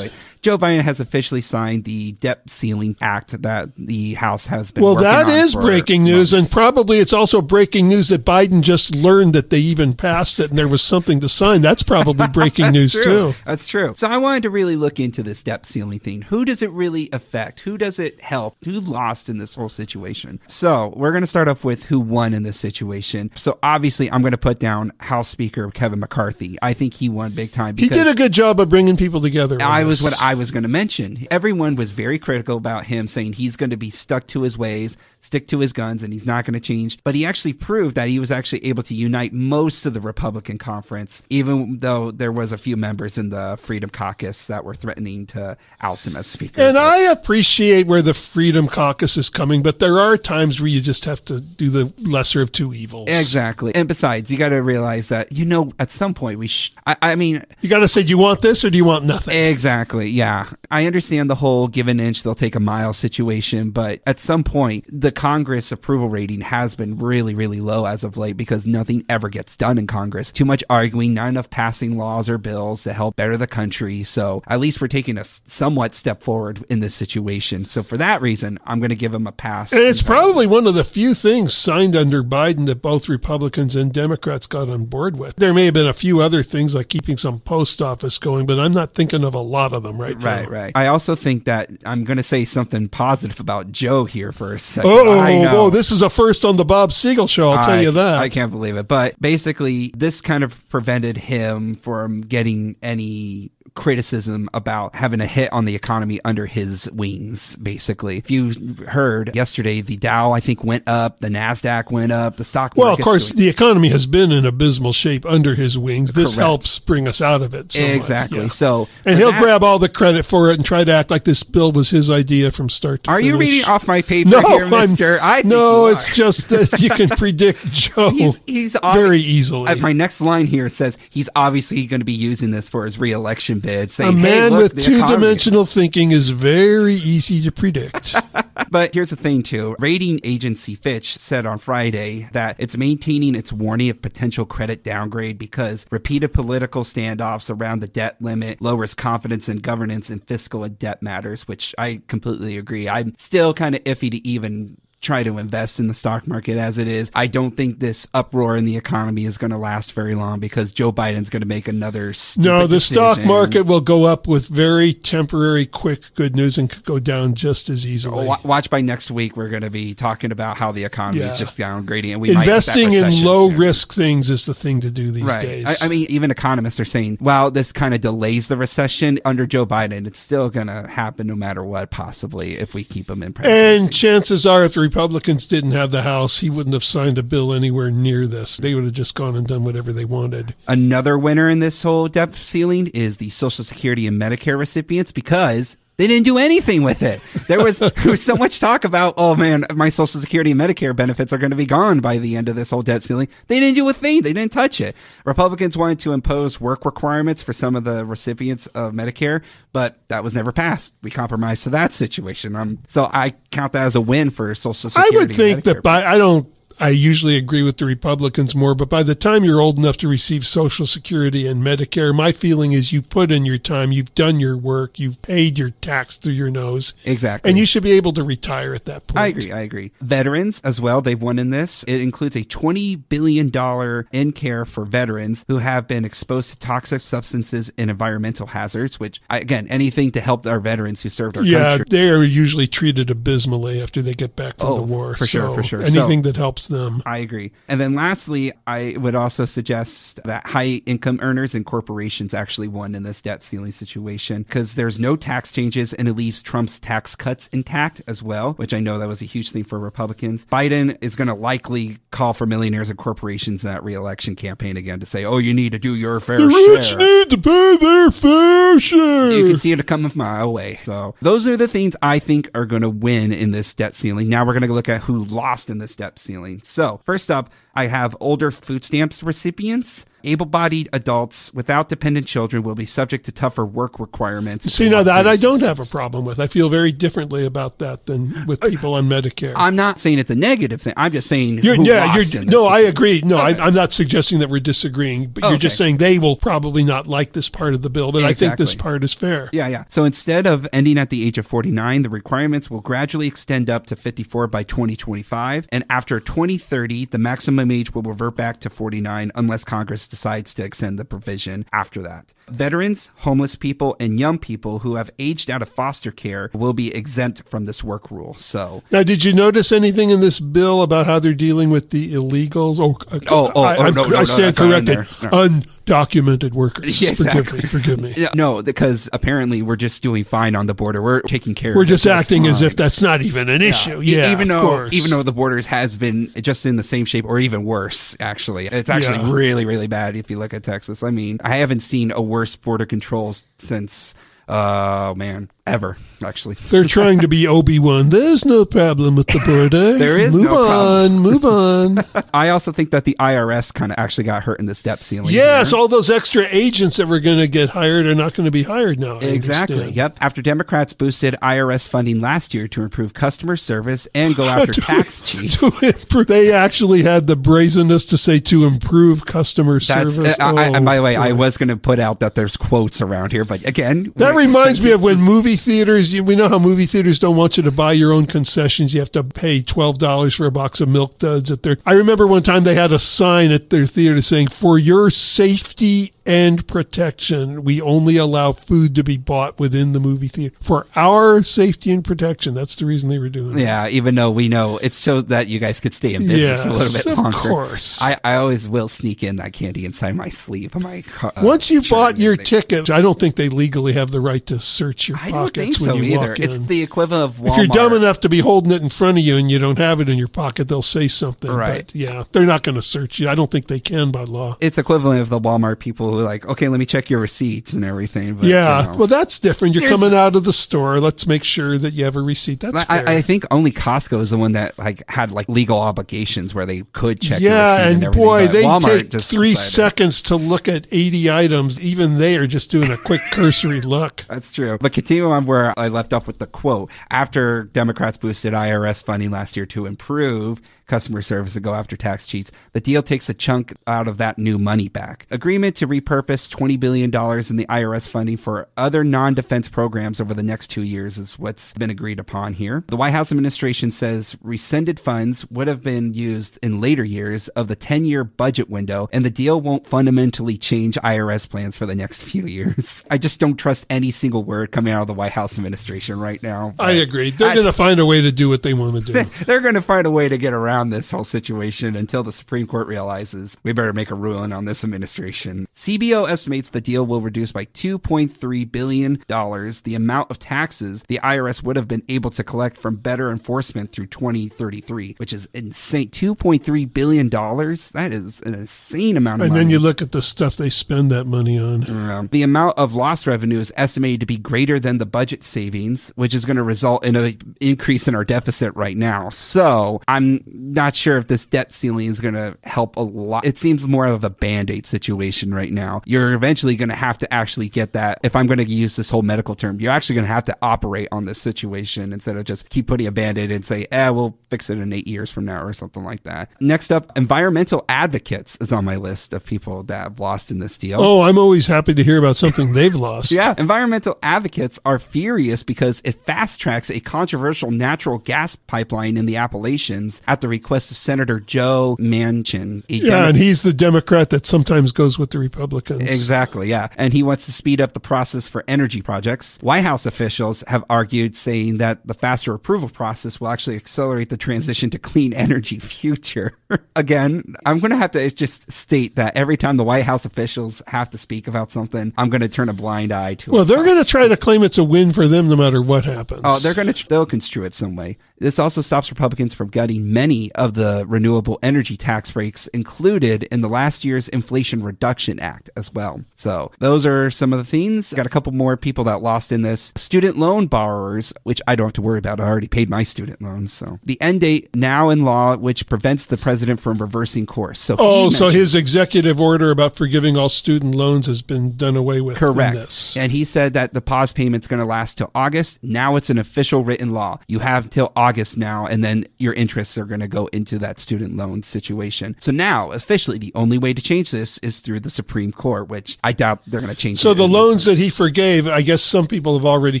Joe 0.42 0.58
Biden 0.58 0.80
has 0.82 0.98
officially 0.98 1.40
signed 1.40 1.84
the 1.84 2.12
debt 2.12 2.50
ceiling 2.50 2.96
act 3.00 3.40
that 3.42 3.70
the 3.76 4.14
House 4.14 4.48
has 4.48 4.72
been. 4.72 4.82
Well, 4.82 4.96
that 4.96 5.28
is 5.28 5.54
breaking 5.54 6.02
news, 6.02 6.32
months. 6.32 6.46
and 6.46 6.50
probably 6.50 6.98
it's 6.98 7.12
also 7.12 7.40
breaking 7.40 7.88
news 7.88 8.08
that 8.08 8.24
Biden 8.24 8.60
just 8.60 8.92
learned 8.92 9.34
that 9.34 9.50
they 9.50 9.58
even 9.58 9.94
passed 9.94 10.40
it 10.40 10.50
and 10.50 10.58
there 10.58 10.66
was 10.66 10.82
something 10.82 11.20
to 11.20 11.28
sign. 11.28 11.62
That's 11.62 11.84
probably 11.84 12.26
breaking 12.32 12.72
news 12.72 12.92
true. 12.92 13.04
too. 13.04 13.34
That's 13.44 13.68
true. 13.68 13.94
So 13.96 14.08
I 14.08 14.16
wanted 14.16 14.42
to 14.42 14.50
really 14.50 14.74
look 14.74 14.98
into 14.98 15.22
this 15.22 15.44
debt 15.44 15.64
ceiling 15.64 16.00
thing. 16.00 16.22
Who 16.22 16.44
does 16.44 16.60
it 16.60 16.72
really 16.72 17.08
affect? 17.12 17.60
Who 17.60 17.78
does 17.78 18.00
it 18.00 18.20
help? 18.20 18.56
Who 18.64 18.80
lost 18.80 19.28
in 19.28 19.38
this 19.38 19.54
whole 19.54 19.68
situation? 19.68 20.40
So 20.48 20.92
we're 20.96 21.12
going 21.12 21.22
to 21.22 21.28
start 21.28 21.46
off 21.46 21.62
with 21.62 21.84
who 21.84 22.00
won 22.00 22.34
in 22.34 22.42
this 22.42 22.58
situation. 22.58 23.30
So 23.36 23.60
obviously, 23.62 24.10
I'm 24.10 24.22
going 24.22 24.32
to 24.32 24.38
put 24.38 24.58
down 24.58 24.90
House 24.98 25.28
Speaker 25.28 25.70
Kevin 25.70 26.00
McCarthy. 26.00 26.58
I 26.60 26.72
think 26.72 26.94
he 26.94 27.08
won 27.08 27.30
big 27.30 27.52
time. 27.52 27.76
He 27.76 27.88
did 27.88 28.08
a 28.08 28.14
good 28.14 28.32
job 28.32 28.58
of 28.58 28.68
bringing 28.68 28.96
people 28.96 29.20
together. 29.20 29.58
I 29.62 29.84
was 29.84 30.02
what 30.02 30.20
I 30.20 30.31
was 30.34 30.50
going 30.50 30.62
to 30.62 30.68
mention. 30.68 31.26
Everyone 31.30 31.74
was 31.76 31.90
very 31.90 32.18
critical 32.18 32.56
about 32.56 32.86
him, 32.86 33.08
saying 33.08 33.34
he's 33.34 33.56
going 33.56 33.70
to 33.70 33.76
be 33.76 33.90
stuck 33.90 34.26
to 34.28 34.42
his 34.42 34.56
ways, 34.58 34.96
stick 35.20 35.48
to 35.48 35.58
his 35.60 35.72
guns, 35.72 36.02
and 36.02 36.12
he's 36.12 36.26
not 36.26 36.44
going 36.44 36.54
to 36.54 36.60
change. 36.60 36.98
But 37.04 37.14
he 37.14 37.24
actually 37.24 37.52
proved 37.52 37.94
that 37.96 38.08
he 38.08 38.18
was 38.18 38.30
actually 38.30 38.64
able 38.66 38.82
to 38.84 38.94
unite 38.94 39.32
most 39.32 39.86
of 39.86 39.94
the 39.94 40.00
Republican 40.00 40.58
conference, 40.58 41.22
even 41.30 41.78
though 41.80 42.10
there 42.10 42.32
was 42.32 42.52
a 42.52 42.58
few 42.58 42.76
members 42.76 43.18
in 43.18 43.30
the 43.30 43.56
Freedom 43.58 43.90
Caucus 43.90 44.46
that 44.46 44.64
were 44.64 44.74
threatening 44.74 45.26
to 45.26 45.56
oust 45.80 46.06
him 46.06 46.16
as 46.16 46.26
Speaker. 46.26 46.62
And 46.62 46.78
I 46.78 47.10
appreciate 47.10 47.86
where 47.86 48.02
the 48.02 48.14
Freedom 48.14 48.66
Caucus 48.68 49.16
is 49.16 49.28
coming, 49.30 49.62
but 49.62 49.78
there 49.78 49.98
are 49.98 50.16
times 50.16 50.60
where 50.60 50.68
you 50.68 50.80
just 50.80 51.04
have 51.04 51.24
to 51.26 51.40
do 51.40 51.70
the 51.70 51.92
lesser 52.08 52.40
of 52.42 52.52
two 52.52 52.72
evils. 52.74 53.08
Exactly. 53.08 53.74
And 53.74 53.88
besides, 53.88 54.30
you 54.30 54.38
got 54.38 54.50
to 54.50 54.62
realize 54.62 55.08
that, 55.08 55.32
you 55.32 55.44
know, 55.44 55.72
at 55.78 55.90
some 55.90 56.14
point 56.14 56.38
we 56.38 56.46
sh- 56.48 56.72
I, 56.86 56.96
I 57.02 57.14
mean, 57.14 57.44
You 57.60 57.68
got 57.68 57.80
to 57.80 57.88
say, 57.88 58.02
do 58.02 58.08
you 58.08 58.18
want 58.18 58.40
this 58.40 58.64
or 58.64 58.70
do 58.70 58.76
you 58.76 58.84
want 58.84 59.04
nothing? 59.04 59.36
Exactly. 59.36 60.10
Yeah. 60.10 60.21
I 60.70 60.86
understand 60.86 61.28
the 61.28 61.36
whole 61.36 61.68
give 61.68 61.88
an 61.88 62.00
inch, 62.00 62.22
they'll 62.22 62.34
take 62.34 62.54
a 62.54 62.60
mile 62.60 62.92
situation, 62.92 63.70
but 63.70 64.00
at 64.06 64.18
some 64.18 64.44
point, 64.44 64.84
the 64.88 65.12
Congress 65.12 65.72
approval 65.72 66.08
rating 66.08 66.42
has 66.42 66.76
been 66.76 66.98
really, 66.98 67.34
really 67.34 67.60
low 67.60 67.86
as 67.86 68.04
of 68.04 68.16
late 68.16 68.36
because 68.36 68.66
nothing 68.66 69.04
ever 69.08 69.28
gets 69.28 69.56
done 69.56 69.78
in 69.78 69.86
Congress. 69.86 70.32
Too 70.32 70.44
much 70.44 70.64
arguing, 70.68 71.14
not 71.14 71.28
enough 71.28 71.50
passing 71.50 71.96
laws 71.96 72.28
or 72.28 72.38
bills 72.38 72.82
to 72.84 72.92
help 72.92 73.16
better 73.16 73.36
the 73.36 73.46
country. 73.46 74.02
So 74.02 74.42
at 74.46 74.60
least 74.60 74.80
we're 74.80 74.88
taking 74.88 75.18
a 75.18 75.24
somewhat 75.24 75.94
step 75.94 76.22
forward 76.22 76.64
in 76.68 76.80
this 76.80 76.94
situation. 76.94 77.64
So 77.66 77.82
for 77.82 77.96
that 77.96 78.20
reason, 78.20 78.58
I'm 78.64 78.80
going 78.80 78.90
to 78.90 78.96
give 78.96 79.14
him 79.14 79.26
a 79.26 79.32
pass. 79.32 79.72
And 79.72 79.86
it's 79.86 80.02
probably 80.02 80.46
one 80.46 80.66
of 80.66 80.74
the 80.74 80.84
few 80.84 81.14
things 81.14 81.52
signed 81.52 81.96
under 81.96 82.22
Biden 82.22 82.66
that 82.66 82.82
both 82.82 83.08
Republicans 83.08 83.76
and 83.76 83.92
Democrats 83.92 84.46
got 84.46 84.68
on 84.68 84.86
board 84.86 85.18
with. 85.18 85.36
There 85.36 85.54
may 85.54 85.66
have 85.66 85.74
been 85.74 85.86
a 85.86 85.92
few 85.92 86.20
other 86.20 86.42
things 86.42 86.74
like 86.74 86.88
keeping 86.88 87.16
some 87.16 87.40
post 87.40 87.80
office 87.82 88.18
going, 88.18 88.46
but 88.46 88.58
I'm 88.58 88.72
not 88.72 88.92
thinking 88.92 89.24
of 89.24 89.34
a 89.34 89.38
lot 89.38 89.72
of 89.72 89.82
them 89.82 90.00
right, 90.00 90.11
Right, 90.18 90.44
now. 90.44 90.48
right. 90.48 90.72
I 90.74 90.86
also 90.88 91.14
think 91.16 91.44
that 91.44 91.70
I'm 91.84 92.04
going 92.04 92.16
to 92.16 92.22
say 92.22 92.44
something 92.44 92.88
positive 92.88 93.40
about 93.40 93.72
Joe 93.72 94.04
here 94.04 94.32
for 94.32 94.52
a 94.54 94.58
second. 94.58 94.90
Oh, 94.90 95.18
I 95.18 95.52
whoa, 95.52 95.70
this 95.70 95.90
is 95.90 96.02
a 96.02 96.10
first 96.10 96.44
on 96.44 96.56
the 96.56 96.64
Bob 96.64 96.92
Siegel 96.92 97.26
show, 97.26 97.50
I'll 97.50 97.64
tell 97.64 97.82
you 97.82 97.92
that. 97.92 98.18
I 98.18 98.28
can't 98.28 98.50
believe 98.50 98.76
it. 98.76 98.88
But 98.88 99.20
basically, 99.20 99.92
this 99.96 100.20
kind 100.20 100.44
of 100.44 100.68
prevented 100.68 101.16
him 101.16 101.74
from 101.74 102.22
getting 102.22 102.76
any 102.82 103.52
criticism 103.74 104.48
about 104.54 104.94
having 104.94 105.20
a 105.20 105.26
hit 105.26 105.52
on 105.52 105.64
the 105.64 105.74
economy 105.74 106.18
under 106.24 106.46
his 106.46 106.90
wings 106.92 107.56
basically 107.56 108.18
if 108.18 108.30
you 108.30 108.52
heard 108.88 109.34
yesterday 109.34 109.80
the 109.80 109.96
dow 109.96 110.32
i 110.32 110.40
think 110.40 110.62
went 110.62 110.86
up 110.86 111.18
the 111.20 111.28
nasdaq 111.28 111.90
went 111.90 112.12
up 112.12 112.36
the 112.36 112.44
stock 112.44 112.72
well, 112.76 112.92
of 112.94 113.00
course, 113.00 113.30
doing- 113.30 113.44
the 113.44 113.48
economy 113.50 113.88
has 113.88 114.06
been 114.06 114.30
in 114.32 114.44
abysmal 114.46 114.92
shape 114.92 115.24
under 115.26 115.54
his 115.54 115.78
wings. 115.78 116.12
This 116.12 116.34
Correct. 116.34 116.46
helps 116.46 116.78
bring 116.78 117.06
us 117.08 117.20
out 117.20 117.42
of 117.42 117.54
it. 117.54 117.72
somewhat, 117.72 117.94
exactly 117.94 118.38
yeah. 118.42 118.48
so 118.48 118.86
and 119.04 119.18
he'll 119.18 119.30
that- 119.32 119.40
grab 119.42 119.62
all 119.62 119.78
the 119.78 119.88
credit 119.88 120.24
for 120.24 120.50
it 120.50 120.56
and 120.56 120.64
try 120.64 120.84
to 120.84 120.92
act 120.92 121.10
like 121.10 121.24
this 121.24 121.42
bill 121.42 121.72
was 121.72 121.90
his 121.90 122.10
idea 122.10 122.50
from 122.50 122.68
start 122.68 123.02
to 123.04 123.10
are 123.10 123.16
finish. 123.16 123.28
Are 123.28 123.34
you 123.34 123.38
reading 123.38 123.64
off 123.68 123.86
my 123.88 124.00
paper 124.02 124.30
No, 124.30 124.40
here 124.40 124.66
mister 124.68 125.18
i 125.22 125.42
no, 125.44 125.86
it's 125.88 126.14
just 126.14 126.48
that 126.50 126.80
you 126.80 126.90
can 126.90 127.08
predict 127.16 127.72
Joe 127.72 128.10
He's, 128.10 128.40
he's 128.46 128.74
obvi- 128.74 128.94
very 128.94 129.18
easily. 129.20 129.70
Uh, 129.72 129.76
My 129.76 129.92
next 129.92 130.20
line 130.20 130.46
here 130.46 130.68
says 130.68 130.96
he's 131.10 131.28
obviously 131.36 131.84
going 131.86 132.00
to 132.00 132.04
be 132.06 132.12
using 132.12 132.50
this 132.50 132.68
for 132.68 132.84
his 132.84 132.98
reelection 132.98 133.60
Saying, 133.62 133.90
a 134.14 134.16
hey, 134.16 134.22
man 134.22 134.50
look, 134.52 134.74
with 134.74 134.84
two 134.84 135.00
dimensional 135.06 135.64
thinking 135.64 136.10
is 136.10 136.30
very 136.30 136.94
easy 136.94 137.40
to 137.42 137.52
predict. 137.52 138.16
But 138.70 138.94
here's 138.94 139.10
the 139.10 139.16
thing, 139.16 139.42
too. 139.42 139.76
Rating 139.78 140.18
agency 140.24 140.74
Fitch 140.74 141.18
said 141.18 141.44
on 141.44 141.58
Friday 141.58 142.30
that 142.32 142.56
it's 142.58 142.74
maintaining 142.74 143.34
its 143.34 143.52
warning 143.52 143.90
of 143.90 144.00
potential 144.00 144.46
credit 144.46 144.82
downgrade 144.82 145.36
because 145.36 145.84
repeated 145.90 146.32
political 146.32 146.82
standoffs 146.82 147.54
around 147.54 147.80
the 147.80 147.86
debt 147.86 148.16
limit 148.20 148.62
lowers 148.62 148.94
confidence 148.94 149.46
in 149.46 149.58
governance 149.58 150.08
and 150.08 150.24
fiscal 150.24 150.64
and 150.64 150.78
debt 150.78 151.02
matters, 151.02 151.46
which 151.46 151.74
I 151.76 152.00
completely 152.08 152.56
agree. 152.56 152.88
I'm 152.88 153.14
still 153.18 153.52
kind 153.52 153.74
of 153.74 153.84
iffy 153.84 154.10
to 154.10 154.26
even 154.26 154.78
try 155.02 155.24
to 155.24 155.36
invest 155.38 155.80
in 155.80 155.88
the 155.88 155.94
stock 155.94 156.26
market 156.28 156.56
as 156.56 156.78
it 156.78 156.86
is. 156.86 157.10
I 157.14 157.26
don't 157.26 157.56
think 157.56 157.80
this 157.80 158.06
uproar 158.14 158.56
in 158.56 158.64
the 158.64 158.76
economy 158.76 159.24
is 159.24 159.36
going 159.36 159.50
to 159.50 159.58
last 159.58 159.92
very 159.92 160.14
long 160.14 160.38
because 160.38 160.72
Joe 160.72 160.92
Biden's 160.92 161.28
going 161.28 161.42
to 161.42 161.48
make 161.48 161.66
another 161.68 162.14
no, 162.38 162.66
the 162.68 162.78
stock 162.80 163.22
market 163.24 163.66
will 163.66 163.80
go 163.80 164.04
up 164.04 164.28
with 164.28 164.48
very 164.48 164.92
temporary, 164.94 165.66
quick 165.66 166.14
good 166.14 166.36
news 166.36 166.56
and 166.56 166.70
could 166.70 166.84
go 166.84 167.00
down 167.00 167.34
just 167.34 167.68
as 167.68 167.84
easily. 167.86 168.26
Wa- 168.26 168.38
Watch 168.44 168.70
by 168.70 168.80
next 168.80 169.10
week, 169.10 169.36
we're 169.36 169.48
going 169.48 169.62
to 169.62 169.70
be 169.70 169.92
talking 169.92 170.30
about 170.30 170.56
how 170.56 170.70
the 170.70 170.84
economy 170.84 171.20
Yeah. 171.20 171.32
is 171.32 171.38
just 171.38 171.58
downgrading, 171.58 172.12
and 172.12 172.20
we 172.20 172.32
might 172.32 172.46
hit 172.46 172.46
that 172.46 172.76
Investing 172.76 172.92
in 172.92 173.24
low 173.24 173.48
soon. 173.50 173.58
risk 173.58 173.92
things 173.92 174.30
is 174.30 174.46
the 174.46 174.54
thing 174.54 174.78
to 174.80 174.90
do 174.90 175.10
these 175.10 175.24
Right. 175.24 175.40
days. 175.42 175.82
I, 175.82 175.86
I 175.86 175.88
mean, 175.88 176.06
even 176.10 176.30
economists 176.30 176.78
are 176.78 176.84
saying, 176.84 177.18
"Wow, 177.20 177.50
this 177.50 177.72
kind 177.72 177.92
of 177.92 178.00
delays 178.00 178.46
the 178.46 178.56
recession 178.56 179.18
under 179.24 179.46
Joe 179.46 179.66
Biden. 179.66 180.06
It's 180.06 180.20
still 180.20 180.48
going 180.48 180.68
to 180.68 180.86
happen 180.88 181.26
no 181.26 181.34
matter 181.34 181.64
what, 181.64 181.90
possibly 181.90 182.52
if 182.56 182.72
we 182.72 182.84
keep 182.84 183.10
him 183.10 183.22
in 183.24 183.32
presidency." 183.32 183.82
and 183.84 183.92
chances 183.92 184.46
are, 184.46 184.62
if 184.64 184.74
the 184.74 184.80
Republicans 184.92 185.46
didn't 185.46 185.70
have 185.70 185.90
the 185.90 186.02
House, 186.02 186.40
he 186.40 186.50
wouldn't 186.50 186.74
have 186.74 186.84
signed 186.84 187.16
a 187.16 187.22
bill 187.22 187.54
anywhere 187.54 187.90
near 187.90 188.26
this. 188.26 188.58
They 188.58 188.74
would 188.74 188.84
have 188.84 188.92
just 188.92 189.14
gone 189.14 189.36
and 189.36 189.46
done 189.46 189.64
whatever 189.64 189.90
they 189.90 190.04
wanted. 190.04 190.54
Another 190.68 191.18
winner 191.18 191.48
in 191.48 191.60
this 191.60 191.82
whole 191.82 192.08
debt 192.08 192.34
ceiling 192.34 192.88
is 192.88 193.16
the 193.16 193.30
Social 193.30 193.64
Security 193.64 194.06
and 194.06 194.20
Medicare 194.20 194.58
recipients 194.58 195.10
because 195.10 195.78
they 195.96 196.06
didn't 196.06 196.24
do 196.24 196.38
anything 196.38 196.82
with 196.82 197.02
it. 197.02 197.20
There 197.48 197.62
was, 197.62 197.78
there 197.80 198.10
was 198.10 198.22
so 198.22 198.34
much 198.34 198.60
talk 198.60 198.84
about, 198.84 199.14
oh 199.16 199.34
man, 199.34 199.64
my 199.74 199.88
Social 199.88 200.20
Security 200.20 200.52
and 200.52 200.60
Medicare 200.60 200.94
benefits 200.94 201.32
are 201.32 201.38
going 201.38 201.50
to 201.50 201.56
be 201.56 201.66
gone 201.66 202.00
by 202.00 202.18
the 202.18 202.36
end 202.36 202.48
of 202.48 202.56
this 202.56 202.70
whole 202.70 202.82
debt 202.82 203.02
ceiling. 203.02 203.28
They 203.46 203.60
didn't 203.60 203.74
do 203.74 203.88
a 203.88 203.92
thing. 203.92 204.22
They 204.22 204.32
didn't 204.32 204.52
touch 204.52 204.80
it. 204.80 204.96
Republicans 205.24 205.76
wanted 205.76 205.98
to 206.00 206.12
impose 206.12 206.60
work 206.60 206.84
requirements 206.84 207.42
for 207.42 207.52
some 207.52 207.76
of 207.76 207.84
the 207.84 208.04
recipients 208.04 208.66
of 208.68 208.92
Medicare, 208.92 209.42
but 209.72 209.98
that 210.08 210.24
was 210.24 210.34
never 210.34 210.52
passed. 210.52 210.94
We 211.02 211.10
compromised 211.10 211.64
to 211.64 211.70
that 211.70 211.92
situation. 211.92 212.56
Um, 212.56 212.78
so 212.88 213.10
I 213.12 213.34
count 213.50 213.72
that 213.72 213.84
as 213.84 213.96
a 213.96 214.00
win 214.00 214.30
for 214.30 214.54
Social 214.54 214.90
Security. 214.90 215.16
I 215.16 215.18
would 215.18 215.34
think 215.34 215.64
that 215.64 215.86
I 215.86 216.18
don't 216.18 216.51
I 216.80 216.90
usually 216.90 217.36
agree 217.36 217.62
with 217.62 217.76
the 217.78 217.86
Republicans 217.86 218.54
more, 218.54 218.74
but 218.74 218.88
by 218.88 219.02
the 219.02 219.14
time 219.14 219.44
you're 219.44 219.60
old 219.60 219.78
enough 219.78 219.96
to 219.98 220.08
receive 220.08 220.44
Social 220.46 220.86
Security 220.86 221.46
and 221.46 221.62
Medicare, 221.62 222.14
my 222.14 222.32
feeling 222.32 222.72
is 222.72 222.92
you 222.92 223.02
put 223.02 223.30
in 223.32 223.44
your 223.46 223.58
time, 223.58 223.92
you've 223.92 224.14
done 224.14 224.40
your 224.40 224.56
work, 224.56 224.98
you've 224.98 225.20
paid 225.22 225.58
your 225.58 225.70
tax 225.70 226.16
through 226.16 226.32
your 226.34 226.50
nose. 226.50 226.94
Exactly. 227.04 227.48
And 227.50 227.58
you 227.58 227.66
should 227.66 227.82
be 227.82 227.92
able 227.92 228.12
to 228.12 228.22
retire 228.24 228.74
at 228.74 228.84
that 228.86 229.06
point. 229.06 229.18
I 229.22 229.26
agree. 229.28 229.52
I 229.52 229.60
agree. 229.60 229.92
Veterans 230.00 230.60
as 230.64 230.80
well. 230.80 231.00
They've 231.00 231.20
won 231.20 231.38
in 231.38 231.50
this. 231.50 231.82
It 231.84 232.00
includes 232.00 232.36
a 232.36 232.44
twenty 232.44 232.96
billion 232.96 233.50
dollar 233.50 234.06
in 234.12 234.32
care 234.32 234.64
for 234.64 234.84
veterans 234.84 235.44
who 235.48 235.58
have 235.58 235.86
been 235.88 236.04
exposed 236.04 236.50
to 236.50 236.58
toxic 236.58 237.00
substances 237.00 237.72
and 237.78 237.90
environmental 237.90 238.48
hazards. 238.48 238.98
Which, 239.00 239.20
again, 239.30 239.66
anything 239.68 240.10
to 240.12 240.20
help 240.20 240.46
our 240.46 240.60
veterans 240.60 241.02
who 241.02 241.08
served 241.08 241.36
our 241.36 241.42
Yeah, 241.42 241.76
country. 241.78 241.86
Yeah, 241.90 241.98
they 242.04 242.10
are 242.10 242.22
usually 242.22 242.66
treated 242.66 243.10
abysmally 243.10 243.80
after 243.82 244.02
they 244.02 244.14
get 244.14 244.36
back 244.36 244.58
from 244.58 244.68
Oh, 244.68 244.76
the 244.76 244.82
war. 244.82 245.16
for 245.16 245.26
sure, 245.26 245.54
for 245.54 245.62
sure. 245.62 245.82
Anything 245.82 246.22
So- 246.22 246.28
that 246.30 246.36
helps 246.36 246.61
helps 246.62 246.68
them. 246.68 247.02
I 247.06 247.18
agree. 247.18 247.52
And 247.68 247.80
then 247.80 247.94
lastly, 247.94 248.52
I 248.66 248.96
would 248.98 249.14
also 249.14 249.44
suggest 249.44 250.20
that 250.24 250.46
high 250.46 250.82
income 250.86 251.18
earners 251.22 251.54
and 251.54 251.64
corporations 251.64 252.34
actually 252.34 252.68
won 252.68 252.94
in 252.94 253.02
this 253.02 253.22
debt 253.22 253.42
ceiling 253.42 253.72
situation 253.72 254.42
because 254.42 254.74
there's 254.74 254.98
no 254.98 255.16
tax 255.16 255.52
changes 255.52 255.92
and 255.92 256.08
it 256.08 256.14
leaves 256.14 256.42
Trump's 256.42 256.78
tax 256.78 257.16
cuts 257.16 257.48
intact 257.48 258.02
as 258.06 258.22
well, 258.22 258.54
which 258.54 258.74
I 258.74 258.80
know 258.80 258.98
that 258.98 259.08
was 259.08 259.22
a 259.22 259.26
huge 259.26 259.50
thing 259.50 259.64
for 259.64 259.78
Republicans. 259.78 260.46
Biden 260.46 260.96
is 261.00 261.16
going 261.16 261.28
to 261.28 261.34
likely 261.34 261.98
call 262.10 262.32
for 262.32 262.46
millionaires 262.46 262.90
and 262.90 262.98
corporations 262.98 263.64
in 263.64 263.70
that 263.70 263.82
reelection 263.82 264.36
campaign 264.36 264.76
again 264.76 265.00
to 265.00 265.06
say, 265.06 265.24
oh, 265.24 265.38
you 265.38 265.54
need 265.54 265.72
to 265.72 265.78
do 265.78 265.94
your 265.94 266.20
fair 266.20 266.38
The 266.38 266.50
share. 266.50 266.74
rich 266.74 266.96
need 266.96 267.30
to 267.30 267.38
pay 267.38 267.76
their 267.76 268.10
fair 268.10 268.78
share. 268.78 269.32
You 269.32 269.48
can 269.48 269.56
see 269.56 269.72
it 269.72 269.86
come 269.86 270.04
a 270.04 270.12
mile 270.14 270.44
away. 270.44 270.80
So 270.84 271.14
those 271.20 271.46
are 271.46 271.56
the 271.56 271.68
things 271.68 271.96
I 272.02 272.18
think 272.18 272.50
are 272.54 272.66
going 272.66 272.82
to 272.82 272.90
win 272.90 273.32
in 273.32 273.50
this 273.50 273.74
debt 273.74 273.94
ceiling. 273.94 274.28
Now 274.28 274.44
we're 274.44 274.52
going 274.52 274.68
to 274.68 274.72
look 274.72 274.88
at 274.88 275.02
who 275.02 275.24
lost 275.24 275.70
in 275.70 275.78
this 275.78 275.96
debt 275.96 276.18
ceiling. 276.18 276.51
So 276.62 277.00
first 277.04 277.30
up, 277.30 277.50
I 277.74 277.86
have 277.86 278.16
older 278.20 278.50
food 278.50 278.84
stamps 278.84 279.22
recipients. 279.22 280.04
Able-bodied 280.24 280.88
adults 280.92 281.52
without 281.52 281.88
dependent 281.88 282.28
children 282.28 282.62
will 282.62 282.76
be 282.76 282.84
subject 282.84 283.24
to 283.24 283.32
tougher 283.32 283.66
work 283.66 283.98
requirements. 283.98 284.72
See, 284.72 284.88
now 284.88 285.02
that 285.02 285.26
I 285.26 285.34
don't 285.34 285.60
have 285.62 285.80
a 285.80 285.84
problem 285.84 286.24
with. 286.24 286.38
I 286.38 286.46
feel 286.46 286.68
very 286.68 286.92
differently 286.92 287.44
about 287.44 287.80
that 287.80 288.06
than 288.06 288.46
with 288.46 288.62
uh, 288.64 288.68
people 288.68 288.94
on 288.94 289.08
Medicare. 289.08 289.52
I'm 289.56 289.74
not 289.74 289.98
saying 289.98 290.20
it's 290.20 290.30
a 290.30 290.36
negative 290.36 290.80
thing. 290.80 290.94
I'm 290.96 291.10
just 291.10 291.28
saying 291.28 291.58
You're, 291.58 291.74
yeah, 291.74 292.14
you're, 292.14 292.42
no, 292.46 292.66
I 292.66 292.80
agree. 292.80 293.20
No, 293.24 293.36
I, 293.36 293.56
I'm 293.58 293.74
not 293.74 293.92
suggesting 293.92 294.38
that 294.38 294.48
we're 294.48 294.60
disagreeing, 294.60 295.26
but 295.26 295.42
you're 295.48 295.58
just 295.58 295.76
saying 295.76 295.96
they 295.96 296.20
will 296.20 296.36
probably 296.36 296.84
not 296.84 297.08
like 297.08 297.32
this 297.32 297.48
part 297.48 297.74
of 297.74 297.82
the 297.82 297.90
bill. 297.90 298.12
But 298.12 298.22
I 298.22 298.32
think 298.32 298.58
this 298.58 298.76
part 298.76 299.02
is 299.02 299.14
fair. 299.14 299.50
Yeah, 299.52 299.66
yeah. 299.66 299.84
So 299.88 300.04
instead 300.04 300.46
of 300.46 300.68
ending 300.72 300.98
at 300.98 301.10
the 301.10 301.26
age 301.26 301.36
of 301.36 301.48
49, 301.48 302.02
the 302.02 302.08
requirements 302.08 302.70
will 302.70 302.80
gradually 302.80 303.26
extend 303.26 303.68
up 303.68 303.86
to 303.86 303.96
54 303.96 304.46
by 304.46 304.62
2025. 304.62 305.66
And 305.72 305.84
after 305.90 306.20
2030, 306.20 307.06
the 307.06 307.18
maximum 307.18 307.61
age 307.70 307.94
will 307.94 308.02
revert 308.02 308.36
back 308.36 308.60
to 308.60 308.70
49 308.70 309.30
unless 309.34 309.64
Congress 309.64 310.08
decides 310.08 310.52
to 310.54 310.64
extend 310.64 310.98
the 310.98 311.04
provision 311.04 311.64
after 311.72 312.02
that. 312.02 312.32
Veterans, 312.48 313.10
homeless 313.18 313.54
people, 313.56 313.96
and 314.00 314.18
young 314.18 314.38
people 314.38 314.80
who 314.80 314.96
have 314.96 315.10
aged 315.18 315.50
out 315.50 315.62
of 315.62 315.68
foster 315.68 316.10
care 316.10 316.50
will 316.52 316.72
be 316.72 316.94
exempt 316.94 317.42
from 317.48 317.64
this 317.64 317.82
work 317.84 318.10
rule. 318.10 318.34
So 318.38 318.82
Now, 318.90 319.02
did 319.02 319.24
you 319.24 319.32
notice 319.32 319.72
anything 319.72 320.10
in 320.10 320.20
this 320.20 320.40
bill 320.40 320.82
about 320.82 321.06
how 321.06 321.18
they're 321.18 321.34
dealing 321.34 321.70
with 321.70 321.90
the 321.90 322.12
illegals? 322.12 322.78
Oh, 322.80 322.96
uh, 323.14 323.20
Oh, 323.30 323.52
oh, 323.54 323.62
I, 323.62 323.76
oh, 323.76 323.90
no, 323.90 324.02
no, 324.02 324.16
I 324.16 324.24
stand 324.24 324.58
in 324.60 324.70
corrected. 324.70 324.96
No. 325.22 325.48
Undocumented 325.86 326.52
workers. 326.52 327.00
Yeah, 327.02 327.10
exactly. 327.10 327.60
Forgive 327.60 327.62
me. 327.62 327.68
Forgive 327.68 328.00
me. 328.00 328.14
Yeah, 328.16 328.28
no, 328.34 328.62
because 328.62 329.08
apparently 329.12 329.62
we're 329.62 329.76
just 329.76 330.02
doing 330.02 330.24
fine 330.24 330.54
on 330.54 330.66
the 330.66 330.74
border. 330.74 331.02
We're 331.02 331.20
taking 331.22 331.54
care 331.54 331.74
We're 331.74 331.82
of 331.82 331.88
just 331.88 332.06
acting 332.06 332.46
as 332.46 332.62
if 332.62 332.76
that's 332.76 333.02
not 333.02 333.22
even 333.22 333.48
an 333.48 333.62
issue. 333.62 334.00
E- 334.02 334.16
Yeah, 334.16 334.32
even 334.32 334.48
though 334.48 334.58
course. 334.58 334.92
even 334.92 335.10
though 335.10 335.22
the 335.22 335.32
borders 335.32 335.66
has 335.66 335.96
been 335.96 336.28
just 336.40 336.66
in 336.66 336.76
the 336.76 336.82
same 336.82 337.04
shape 337.04 337.24
or 337.24 337.38
even 337.38 337.51
worse, 337.60 338.16
actually, 338.20 338.66
it's 338.66 338.88
actually 338.88 339.18
Yeah. 339.18 339.32
really 339.32 339.64
really 339.64 339.86
bad 339.86 340.16
if 340.16 340.30
you 340.30 340.38
look 340.38 340.54
at 340.54 340.62
Texas. 340.62 341.02
I 341.02 341.10
mean, 341.10 341.38
I 341.44 341.56
haven't 341.56 341.80
seen 341.80 342.10
a 342.10 342.20
worse 342.22 342.56
border 342.56 342.86
controls 342.86 343.44
since. 343.58 344.14
Oh 344.48 345.14
man, 345.14 345.50
ever 345.66 345.96
actually. 346.24 346.54
They're 346.56 346.84
trying 346.88 347.20
to 347.20 347.28
be 347.28 347.46
Obi 347.46 347.78
Wan. 347.78 348.08
There's 348.08 348.44
no 348.44 348.64
problem 348.64 349.16
with 349.16 349.26
the 349.28 349.40
border. 349.46 349.98
There 350.02 350.18
is 350.18 350.32
move 350.34 350.44
no 350.44 350.56
on, 350.56 351.18
move 351.18 351.44
on. 351.44 351.98
I 352.34 352.48
also 352.50 352.72
think 352.72 352.90
that 352.90 353.04
the 353.04 353.16
IRS 353.20 353.72
kind 353.74 353.92
of 353.92 353.98
actually 353.98 354.24
got 354.24 354.42
hurt 354.44 354.58
in 354.58 354.66
the 354.66 354.74
debt 354.82 355.00
ceiling. 355.00 355.32
yes, 355.34 355.70
here. 355.70 355.78
all 355.78 355.86
those 355.88 356.10
extra 356.10 356.46
agents 356.50 356.96
that 356.96 357.06
were 357.08 357.20
going 357.20 357.38
to 357.38 357.46
get 357.48 357.68
hired 357.70 358.06
are 358.06 358.14
not 358.14 358.34
going 358.34 358.44
to 358.46 358.50
be 358.50 358.62
hired 358.64 358.98
now. 359.00 359.18
I 359.20 359.24
Exactly. 359.24 359.74
understand. 359.76 359.96
Yep. 359.96 360.16
After 360.20 360.42
Democrats 360.42 360.92
boosted 360.92 361.36
IRS 361.42 361.86
funding 361.86 362.20
last 362.20 362.54
year 362.54 362.66
to 362.68 362.82
improve 362.82 363.14
customer 363.14 363.56
service 363.56 364.08
and 364.14 364.34
go 364.34 364.44
after 364.44 364.72
tax 364.72 365.28
cheats. 365.30 365.56
to 365.56 365.86
improve- 365.88 366.26
they 366.26 366.52
actually 366.52 367.02
had 367.02 367.26
the 367.26 367.36
brazenness 367.36 368.06
to 368.06 368.16
say 368.18 368.38
to 368.40 368.64
improve 368.64 369.26
customer 369.26 369.74
That's, 369.74 370.14
service. 370.16 370.38
uh, 370.40 370.44
I, 370.44 370.68
Oh, 370.68 370.74
and 370.74 370.84
by 370.84 370.96
the 370.96 371.02
way, 371.02 371.16
I 371.16 371.32
was 371.32 371.56
going 371.58 371.68
to 371.68 371.76
put 371.76 371.98
out 371.98 372.20
that 372.20 372.34
there's 372.34 372.56
quotes 372.56 373.00
around 373.00 373.32
here, 373.32 373.44
but 373.44 373.64
again, 373.66 374.12
That 374.16 374.34
reminds 374.34 374.80
me 374.82 374.92
of 374.92 375.02
when 375.02 375.18
movie 375.20 375.51
theaters, 375.56 376.20
we 376.20 376.36
know 376.36 376.48
how 376.48 376.58
movie 376.58 376.86
theaters 376.86 377.18
don't 377.18 377.36
want 377.36 377.56
you 377.56 377.62
to 377.62 377.72
buy 377.72 377.92
your 377.92 378.12
own 378.12 378.26
concessions. 378.26 378.94
You 378.94 379.00
have 379.00 379.12
to 379.12 379.24
pay 379.24 379.60
$12 379.60 380.36
for 380.36 380.46
a 380.46 380.50
box 380.50 380.80
of 380.80 380.88
milk 380.88 381.18
duds 381.18 381.50
at 381.50 381.62
their. 381.62 381.76
I 381.86 381.94
remember 381.94 382.26
one 382.26 382.42
time 382.42 382.64
they 382.64 382.74
had 382.74 382.92
a 382.92 382.98
sign 382.98 383.50
at 383.50 383.70
their 383.70 383.86
theater 383.86 384.20
saying, 384.20 384.48
for 384.48 384.78
your 384.78 385.10
safety 385.10 386.12
and 386.26 386.66
protection, 386.68 387.64
we 387.64 387.80
only 387.80 388.16
allow 388.16 388.52
food 388.52 388.94
to 388.96 389.04
be 389.04 389.16
bought 389.16 389.58
within 389.58 389.92
the 389.92 390.00
movie 390.00 390.28
theater. 390.28 390.56
For 390.62 390.86
our 390.96 391.42
safety 391.42 391.90
and 391.92 392.04
protection. 392.04 392.54
That's 392.54 392.76
the 392.76 392.86
reason 392.86 393.08
they 393.08 393.18
were 393.18 393.28
doing 393.28 393.58
it. 393.58 393.62
Yeah, 393.62 393.88
even 393.88 394.14
though 394.14 394.30
we 394.30 394.48
know 394.48 394.78
it's 394.78 394.96
so 394.96 395.20
that 395.22 395.46
you 395.48 395.58
guys 395.58 395.80
could 395.80 395.94
stay 395.94 396.14
in 396.14 396.22
business 396.26 396.64
a 396.66 396.70
little 396.70 396.92
bit 396.92 397.18
of 397.18 397.18
longer. 397.24 397.36
course. 397.38 398.02
I, 398.02 398.18
I 398.24 398.34
always 398.36 398.68
will 398.68 398.88
sneak 398.88 399.22
in 399.22 399.36
that 399.36 399.52
candy 399.52 399.84
inside 399.84 400.14
my 400.16 400.28
sleeve 400.28 400.74
my. 400.82 401.02
Uh, 401.22 401.30
Once 401.42 401.70
you've 401.70 401.88
bought 401.88 402.18
your 402.18 402.32
everything. 402.32 402.60
ticket, 402.60 402.90
I 402.90 403.00
don't 403.00 403.18
think 403.18 403.36
they 403.36 403.48
legally 403.48 403.92
have 403.92 404.10
the 404.10 404.20
right 404.20 404.44
to 404.46 404.58
search 404.58 405.08
your 405.08 405.18
I 405.18 405.30
don't 405.30 405.52
think 405.54 405.72
pockets 405.74 405.84
so 405.84 405.94
when 405.94 406.04
you 406.04 406.14
either. 406.14 406.28
walk 406.30 406.40
It's 406.40 406.58
the 406.58 406.82
equivalent 406.82 407.24
of 407.24 407.36
Walmart. 407.38 407.48
If 407.50 407.56
you're 407.56 407.66
dumb 407.66 407.92
enough 407.92 408.20
to 408.20 408.28
be 408.28 408.40
holding 408.40 408.72
it 408.72 408.82
in 408.82 408.88
front 408.88 409.18
of 409.18 409.24
you 409.24 409.36
and 409.36 409.50
you 409.50 409.58
don't 409.58 409.78
have 409.78 410.00
it 410.00 410.08
in 410.08 410.18
your 410.18 410.28
pocket, 410.28 410.68
they'll 410.68 410.82
say 410.82 411.08
something. 411.08 411.50
Right. 411.50 411.86
But 411.86 411.94
yeah, 411.94 412.24
they're 412.32 412.46
not 412.46 412.62
going 412.62 412.74
to 412.76 412.82
search 412.82 413.18
you. 413.18 413.28
I 413.28 413.34
don't 413.34 413.50
think 413.50 413.66
they 413.68 413.80
can 413.80 414.10
by 414.10 414.24
law. 414.24 414.56
it's 414.60 414.78
equivalent 414.78 415.20
of 415.20 415.28
the 415.28 415.40
Walmart 415.40 415.78
people 415.78 416.11
like, 416.20 416.46
okay, 416.46 416.68
let 416.68 416.78
me 416.78 416.86
check 416.86 417.08
your 417.10 417.20
receipts 417.20 417.72
and 417.72 417.84
everything. 417.84 418.34
But, 418.34 418.44
yeah. 418.44 418.80
you 418.82 418.86
know. 418.88 418.92
Well, 418.98 419.06
that's 419.06 419.38
different. 419.38 419.74
You're 419.74 419.82
There's- 419.88 420.00
coming 420.00 420.16
out 420.16 420.36
of 420.36 420.44
the 420.44 420.52
store. 420.52 421.00
Let's 421.00 421.26
make 421.26 421.44
sure 421.44 421.78
that 421.78 421.92
you 421.94 422.04
have 422.04 422.16
a 422.16 422.20
receipt. 422.20 422.60
That's. 422.60 422.88
I, 422.90 423.16
I 423.16 423.22
think 423.22 423.44
only 423.50 423.72
Costco 423.72 424.20
is 424.20 424.30
the 424.30 424.38
one 424.38 424.52
that 424.52 424.78
like 424.78 425.02
had 425.08 425.32
like 425.32 425.48
legal 425.48 425.78
obligations 425.78 426.54
where 426.54 426.66
they 426.66 426.82
could 426.92 427.20
check. 427.20 427.40
yeah, 427.40 427.88
and, 427.88 428.04
and, 428.04 428.14
boy, 428.14 428.48
they 428.48 428.64
Walmart 428.64 429.10
take 429.10 429.20
three 429.22 429.50
decided- 429.50 429.56
seconds 429.56 430.22
to 430.22 430.36
look 430.36 430.68
at 430.68 430.86
80 430.90 431.30
items. 431.30 431.80
Even 431.80 432.18
they 432.18 432.36
are 432.36 432.46
just 432.46 432.70
doing 432.70 432.90
a 432.90 432.96
quick 432.96 433.20
cursory 433.32 433.80
look. 433.80 434.16
That's 434.28 434.52
true. 434.52 434.78
But 434.80 434.92
continuing 434.92 435.32
on 435.32 435.46
where 435.46 435.72
I 435.78 435.88
left 435.88 436.12
off 436.12 436.26
with 436.26 436.38
the 436.38 436.46
quote, 436.46 436.90
after 437.10 437.64
Democrats 437.64 438.16
boosted 438.16 438.52
IRS 438.52 439.02
funding 439.02 439.30
last 439.30 439.56
year 439.56 439.66
to 439.66 439.86
improve 439.86 440.60
customer 440.92 441.22
service 441.22 441.56
and 441.56 441.64
go 441.64 441.72
after 441.72 441.96
tax 441.96 442.26
cheats, 442.26 442.52
the 442.74 442.80
deal 442.80 443.02
takes 443.02 443.30
a 443.30 443.34
chunk 443.34 443.72
out 443.86 444.06
of 444.06 444.18
that 444.18 444.38
new 444.38 444.58
money 444.58 444.90
back. 444.90 445.26
Agreement 445.30 445.74
to 445.76 445.88
repurpose 445.88 446.54
$20 446.54 446.78
billion 446.78 447.06
in 447.06 447.56
the 447.56 447.64
IRS 447.70 448.06
funding 448.06 448.36
for 448.36 448.68
other 448.76 449.02
non 449.02 449.32
defense 449.32 449.70
programs 449.70 450.20
over 450.20 450.34
the 450.34 450.42
next 450.42 450.68
two 450.68 450.82
years 450.82 451.16
is 451.16 451.38
what's 451.38 451.72
been 451.72 451.88
agreed 451.88 452.20
upon 452.20 452.52
here. 452.52 452.84
The 452.88 452.98
White 452.98 453.14
House 453.14 453.32
administration 453.32 453.90
says 453.90 454.36
rescinded 454.42 455.00
funds 455.00 455.50
would 455.50 455.66
have 455.66 455.82
been 455.82 456.12
used 456.12 456.58
in 456.62 456.78
later 456.78 457.04
years 457.04 457.48
of 457.48 457.68
the 457.68 457.76
10 457.76 458.04
year 458.04 458.22
budget 458.22 458.68
window, 458.68 459.08
and 459.14 459.24
the 459.24 459.30
deal 459.30 459.62
won't 459.62 459.86
fundamentally 459.86 460.58
change 460.58 460.96
IRS 460.96 461.48
plans 461.48 461.78
for 461.78 461.86
the 461.86 461.94
next 461.94 462.22
few 462.22 462.46
years. 462.46 463.02
I 463.10 463.16
just 463.16 463.40
don't 463.40 463.56
trust 463.56 463.86
any 463.88 464.10
single 464.10 464.44
word 464.44 464.72
coming 464.72 464.92
out 464.92 465.00
of 465.00 465.06
the 465.06 465.14
White 465.14 465.32
House 465.32 465.56
administration 465.56 466.20
right 466.20 466.42
now. 466.42 466.74
I 466.78 466.92
agree. 466.92 467.30
They're 467.30 467.54
going 467.54 467.66
to 467.66 467.72
find 467.72 467.98
a 467.98 468.04
way 468.04 468.20
to 468.20 468.30
do 468.30 468.50
what 468.50 468.62
they 468.62 468.74
want 468.74 469.06
to 469.06 469.12
do. 469.12 469.22
they're 469.46 469.60
going 469.60 469.74
to 469.74 469.80
find 469.80 470.06
a 470.06 470.10
way 470.10 470.28
to 470.28 470.36
get 470.36 470.52
around 470.52 470.81
this 470.90 471.10
whole 471.10 471.24
situation 471.24 471.94
until 471.96 472.22
the 472.22 472.32
Supreme 472.32 472.66
Court 472.66 472.86
realizes 472.86 473.56
we 473.62 473.72
better 473.72 473.92
make 473.92 474.10
a 474.10 474.14
ruling 474.14 474.52
on 474.52 474.64
this 474.64 474.84
administration. 474.84 475.66
CBO 475.74 476.28
estimates 476.28 476.70
the 476.70 476.80
deal 476.80 477.04
will 477.06 477.20
reduce 477.20 477.52
by 477.52 477.64
$2.3 477.66 478.70
billion 478.72 479.22
the 479.28 479.94
amount 479.94 480.30
of 480.30 480.38
taxes 480.38 481.04
the 481.08 481.20
IRS 481.22 481.62
would 481.62 481.76
have 481.76 481.88
been 481.88 482.02
able 482.08 482.30
to 482.30 482.44
collect 482.44 482.76
from 482.78 482.96
better 482.96 483.30
enforcement 483.30 483.92
through 483.92 484.06
2033, 484.06 485.14
which 485.18 485.32
is 485.32 485.48
insane. 485.54 486.08
$2.3 486.10 486.92
billion? 486.92 487.28
That 487.28 488.10
is 488.12 488.40
an 488.42 488.54
insane 488.54 489.16
amount 489.16 489.40
of 489.42 489.46
And 489.46 489.52
money. 489.54 489.64
then 489.64 489.70
you 489.70 489.78
look 489.78 490.02
at 490.02 490.12
the 490.12 490.22
stuff 490.22 490.56
they 490.56 490.68
spend 490.68 491.10
that 491.10 491.26
money 491.26 491.58
on. 491.58 491.88
Um, 491.90 492.28
the 492.32 492.42
amount 492.42 492.78
of 492.78 492.94
lost 492.94 493.26
revenue 493.26 493.60
is 493.60 493.72
estimated 493.76 494.20
to 494.20 494.26
be 494.26 494.36
greater 494.36 494.78
than 494.78 494.98
the 494.98 495.06
budget 495.06 495.42
savings, 495.42 496.12
which 496.16 496.34
is 496.34 496.44
going 496.44 496.56
to 496.56 496.62
result 496.62 497.04
in 497.04 497.16
an 497.16 497.36
increase 497.60 498.08
in 498.08 498.14
our 498.14 498.24
deficit 498.24 498.74
right 498.74 498.96
now. 498.96 499.28
So 499.30 500.00
I'm 500.08 500.42
not 500.74 500.96
sure 500.96 501.16
if 501.18 501.26
this 501.26 501.46
debt 501.46 501.72
ceiling 501.72 502.08
is 502.08 502.20
going 502.20 502.34
to 502.34 502.56
help 502.64 502.96
a 502.96 503.00
lot. 503.00 503.44
It 503.44 503.58
seems 503.58 503.86
more 503.86 504.06
of 504.06 504.24
a 504.24 504.30
band 504.30 504.70
aid 504.70 504.86
situation 504.86 505.52
right 505.52 505.72
now. 505.72 506.02
You're 506.04 506.32
eventually 506.32 506.76
going 506.76 506.88
to 506.88 506.94
have 506.94 507.18
to 507.18 507.32
actually 507.32 507.68
get 507.68 507.92
that. 507.92 508.18
If 508.22 508.34
I'm 508.34 508.46
going 508.46 508.58
to 508.58 508.64
use 508.64 508.96
this 508.96 509.10
whole 509.10 509.22
medical 509.22 509.54
term, 509.54 509.80
you're 509.80 509.92
actually 509.92 510.14
going 510.14 510.26
to 510.26 510.32
have 510.32 510.44
to 510.44 510.56
operate 510.62 511.08
on 511.12 511.24
this 511.24 511.40
situation 511.40 512.12
instead 512.12 512.36
of 512.36 512.44
just 512.44 512.68
keep 512.70 512.86
putting 512.86 513.06
a 513.06 513.12
band 513.12 513.38
aid 513.38 513.50
and 513.50 513.64
say, 513.64 513.86
eh, 513.92 514.08
we'll 514.08 514.38
fix 514.50 514.70
it 514.70 514.78
in 514.78 514.92
eight 514.92 515.06
years 515.06 515.30
from 515.30 515.44
now 515.44 515.62
or 515.62 515.72
something 515.72 516.04
like 516.04 516.22
that. 516.24 516.50
Next 516.60 516.90
up, 516.90 517.16
environmental 517.16 517.84
advocates 517.88 518.56
is 518.60 518.72
on 518.72 518.84
my 518.84 518.96
list 518.96 519.32
of 519.32 519.44
people 519.44 519.82
that 519.84 520.02
have 520.02 520.20
lost 520.20 520.50
in 520.50 520.58
this 520.58 520.78
deal. 520.78 521.00
Oh, 521.00 521.22
I'm 521.22 521.38
always 521.38 521.66
happy 521.66 521.94
to 521.94 522.02
hear 522.02 522.18
about 522.18 522.36
something 522.36 522.72
they've 522.74 522.94
lost. 522.94 523.32
Yeah, 523.32 523.54
environmental 523.58 524.18
advocates 524.22 524.78
are 524.84 524.98
furious 524.98 525.62
because 525.62 526.00
it 526.04 526.14
fast 526.14 526.60
tracks 526.60 526.90
a 526.90 527.00
controversial 527.00 527.70
natural 527.70 528.18
gas 528.18 528.56
pipeline 528.56 529.16
in 529.16 529.26
the 529.26 529.36
Appalachians 529.36 530.22
at 530.26 530.40
the 530.40 530.48
request 530.52 530.90
of 530.90 530.96
Senator 530.96 531.40
Joe 531.40 531.96
Manchin. 531.98 532.84
Yeah, 532.88 533.26
and 533.26 533.36
he's 533.36 533.62
the 533.62 533.72
Democrat 533.72 534.30
that 534.30 534.46
sometimes 534.46 534.92
goes 534.92 535.18
with 535.18 535.30
the 535.30 535.38
Republicans. 535.38 536.02
Exactly, 536.02 536.68
yeah. 536.68 536.88
And 536.96 537.12
he 537.12 537.22
wants 537.22 537.46
to 537.46 537.52
speed 537.52 537.80
up 537.80 537.94
the 537.94 538.00
process 538.00 538.46
for 538.46 538.62
energy 538.68 539.02
projects. 539.02 539.58
White 539.60 539.84
House 539.84 540.06
officials 540.06 540.62
have 540.68 540.84
argued, 540.88 541.34
saying 541.34 541.78
that 541.78 542.06
the 542.06 542.14
faster 542.14 542.54
approval 542.54 542.88
process 542.88 543.40
will 543.40 543.48
actually 543.48 543.76
accelerate 543.76 544.28
the 544.28 544.36
transition 544.36 544.90
to 544.90 544.98
clean 544.98 545.32
energy 545.32 545.78
future. 545.80 546.56
Again, 546.96 547.54
I'm 547.66 547.78
going 547.80 547.90
to 547.90 547.96
have 547.96 548.12
to 548.12 548.30
just 548.30 548.70
state 548.70 549.16
that 549.16 549.36
every 549.36 549.56
time 549.56 549.76
the 549.76 549.84
White 549.84 550.04
House 550.04 550.24
officials 550.24 550.82
have 550.86 551.10
to 551.10 551.18
speak 551.18 551.48
about 551.48 551.70
something, 551.72 552.12
I'm 552.18 552.30
going 552.30 552.42
to 552.42 552.48
turn 552.48 552.68
a 552.68 552.74
blind 552.74 553.12
eye 553.12 553.34
to 553.34 553.50
it. 553.50 553.54
Well, 553.54 553.64
they're 553.64 553.84
going 553.84 554.02
to 554.02 554.08
try 554.08 554.28
to 554.28 554.36
claim 554.36 554.62
it's 554.62 554.78
a 554.78 554.84
win 554.84 555.12
for 555.12 555.26
them 555.26 555.48
no 555.48 555.56
matter 555.56 555.80
what 555.80 556.04
happens. 556.04 556.42
Oh, 556.44 556.58
they're 556.58 556.74
going 556.74 556.92
to 556.92 557.08
they'll 557.08 557.26
construe 557.26 557.64
it 557.64 557.74
some 557.74 557.96
way. 557.96 558.18
This 558.42 558.58
also 558.58 558.80
stops 558.80 559.08
Republicans 559.08 559.54
from 559.54 559.68
gutting 559.68 560.12
many 560.12 560.50
of 560.52 560.74
the 560.74 561.04
renewable 561.06 561.60
energy 561.62 561.96
tax 561.96 562.32
breaks 562.32 562.66
included 562.68 563.44
in 563.44 563.60
the 563.60 563.68
last 563.68 564.04
year's 564.04 564.28
Inflation 564.28 564.82
Reduction 564.82 565.38
Act 565.38 565.70
as 565.76 565.94
well. 565.94 566.24
So 566.34 566.72
those 566.80 567.06
are 567.06 567.30
some 567.30 567.52
of 567.52 567.60
the 567.60 567.64
things. 567.64 568.12
Got 568.12 568.26
a 568.26 568.30
couple 568.30 568.52
more 568.52 568.76
people 568.76 569.04
that 569.04 569.22
lost 569.22 569.52
in 569.52 569.62
this. 569.62 569.92
Student 569.96 570.36
loan 570.36 570.66
borrowers, 570.66 571.32
which 571.44 571.62
I 571.68 571.76
don't 571.76 571.86
have 571.86 571.92
to 571.92 572.02
worry 572.02 572.18
about. 572.18 572.40
I 572.40 572.44
already 572.44 572.66
paid 572.66 572.90
my 572.90 573.04
student 573.04 573.40
loans. 573.40 573.72
So 573.72 574.00
the 574.02 574.20
end 574.20 574.40
date 574.40 574.74
now 574.74 575.10
in 575.10 575.24
law, 575.24 575.56
which 575.56 575.86
prevents 575.88 576.26
the 576.26 576.36
president 576.36 576.80
from 576.80 576.98
reversing 576.98 577.46
course. 577.46 577.78
So 577.78 577.94
Oh, 578.00 578.30
so 578.30 578.48
his 578.48 578.74
executive 578.74 579.40
order 579.40 579.70
about 579.70 579.94
forgiving 579.94 580.36
all 580.36 580.48
student 580.48 580.96
loans 580.96 581.26
has 581.26 581.42
been 581.42 581.76
done 581.76 581.96
away 581.96 582.20
with. 582.20 582.38
Correct. 582.38 582.74
this. 582.74 583.16
And 583.16 583.30
he 583.30 583.44
said 583.44 583.72
that 583.74 583.94
the 583.94 584.00
pause 584.00 584.32
payment's 584.32 584.66
going 584.66 584.80
to 584.80 584.86
last 584.86 585.18
till 585.18 585.30
August. 585.32 585.78
Now 585.80 586.16
it's 586.16 586.28
an 586.28 586.38
official 586.38 586.82
written 586.82 587.10
law. 587.10 587.38
You 587.46 587.60
have 587.60 587.88
till 587.88 588.10
August 588.16 588.31
now, 588.56 588.86
and 588.86 589.02
then 589.02 589.24
your 589.38 589.52
interests 589.54 589.96
are 589.98 590.04
going 590.04 590.20
to 590.20 590.28
go 590.28 590.46
into 590.48 590.78
that 590.78 590.98
student 590.98 591.36
loan 591.36 591.62
situation. 591.62 592.36
So 592.40 592.52
now, 592.52 592.90
officially, 592.90 593.38
the 593.38 593.52
only 593.54 593.78
way 593.78 593.94
to 593.94 594.02
change 594.02 594.30
this 594.30 594.58
is 594.58 594.80
through 594.80 595.00
the 595.00 595.10
Supreme 595.10 595.52
Court, 595.52 595.88
which 595.88 596.18
I 596.22 596.32
doubt 596.32 596.64
they're 596.66 596.80
going 596.80 596.92
to 596.92 596.98
change. 596.98 597.18
So 597.18 597.34
the 597.34 597.48
loans 597.48 597.84
that 597.84 597.98
he 597.98 598.10
forgave, 598.10 598.66
I 598.68 598.82
guess 598.82 599.02
some 599.02 599.26
people 599.26 599.54
have 599.54 599.66
already 599.66 600.00